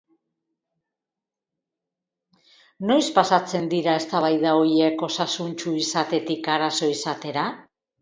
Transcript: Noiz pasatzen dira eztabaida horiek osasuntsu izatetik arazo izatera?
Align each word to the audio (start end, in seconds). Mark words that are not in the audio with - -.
Noiz 2.93 3.07
pasatzen 3.19 3.69
dira 3.75 3.95
eztabaida 4.01 4.57
horiek 4.63 5.07
osasuntsu 5.13 5.79
izatetik 5.87 6.53
arazo 6.59 6.95
izatera? 6.99 7.51